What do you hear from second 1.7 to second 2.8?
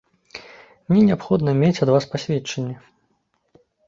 ад вас пасведчанне.